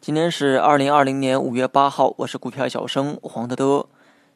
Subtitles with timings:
[0.00, 3.86] 今天是二零二零年五月八号，我是股票小生黄德德。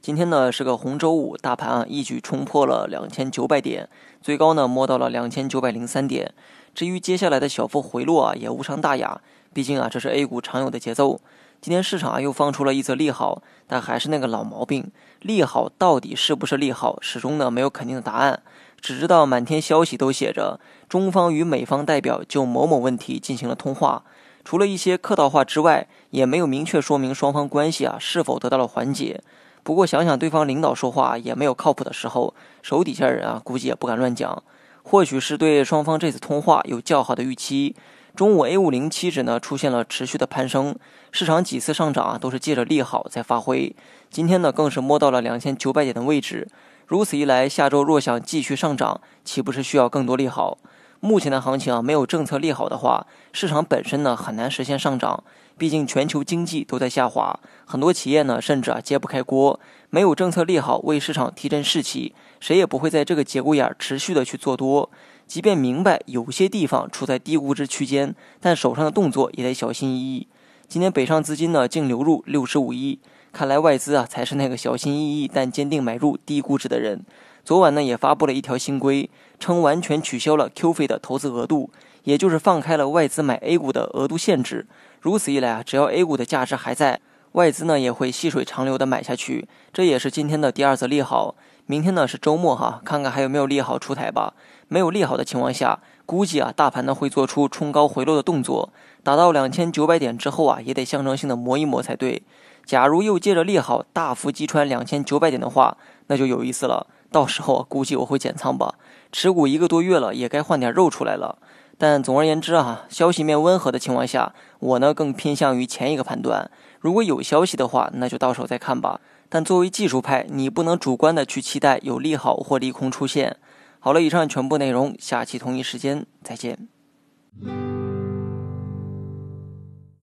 [0.01, 3.89] 今天呢是个红周五，大盘啊一举冲破了两千九百点，
[4.23, 6.33] 最高呢摸到了两千九百零三点。
[6.75, 9.21] 至于接下来的小幅回落啊，也无伤大雅，
[9.53, 11.21] 毕竟啊这是 A 股常有的节奏。
[11.61, 18.41] 今天市场啊又放出了一则利好，但还是那个老毛病，利好到底是不是利好，始终呢没有肯定的答案，
[18.81, 24.05] 只知道满天消息都写着中方与美方代表就某某问题进行了通话，
[24.45, 29.21] 除了一些客套话之外，也没有明确说明双方关系啊是否得到了缓解。
[29.65, 32.33] 不过想想对方领导说话也没有靠谱的时候，
[32.63, 34.43] 手底下人啊估计也不敢乱讲，
[34.85, 37.75] 或许是对双方这次通话有较好的预期。
[38.19, 40.75] 中午 A 五零期指呢出现了持续的攀升，
[41.13, 43.73] 市场几次上涨啊都是借着利好在发挥。
[44.11, 46.49] 今天呢更是摸到了两千九百点的位置，
[46.89, 50.59] 如此一来，下周若想继续上涨，岂不是需要更多利好？
[50.99, 55.23] 目前的行情啊没有政策利好的话，市场本身呢很难实现上涨。
[55.57, 59.61] 毕竟全球经济都在下滑，很多企业呢甚至啊揭不开锅。
[59.91, 64.91] 没有政策利好为市场提振士气，谁也不会在这个节骨眼持续的去做多。
[65.29, 70.27] 即便明白有些地方处在低估值区间，但手上的动作也得小心翼翼。
[70.67, 72.99] 今天北上资金呢净流入六十五亿，
[73.31, 77.05] 看来外资啊才是那个小心翼翼但坚定买入低估值的人。
[77.45, 81.71] 昨晚呢也发布了一条新规，称完全取消了 Q 费的投资额度，
[82.05, 84.67] 也就是放开了外资买 A 股的额度限制。
[85.03, 87.01] 如此一来啊，只要 A 股的价值还在，
[87.33, 89.47] 外资呢也会细水长流的买下去。
[89.75, 91.35] 这也是今天的第二则利好。
[91.67, 94.33] 明天呢是周末哈，看看还有没有利好出台吧。
[94.69, 98.71] 没有利好的情况下，估计啊大盘呢会做出冲高回落的动作，
[99.03, 102.23] 达到两千九百点之后啊，也得象征性的磨一磨才对。
[102.65, 106.87] 假如又借着利好大幅击穿两千九百点的话，那就有意思了。
[107.11, 108.75] 到时候估计我会减仓吧，
[109.11, 111.39] 持股一个多月了，也该换点肉出来了。
[111.79, 116.51] 但总而言之啊，消息面温和的情况下，我呢更偏向于前一个判断。
[116.81, 119.01] 如果有消息的话，那就到时候再看吧。
[119.31, 123.37] 但作为技术派，你不能主观的去期待有利好或利空出现。
[123.81, 126.69] 好了，以上全部内容，下期同一时间再见。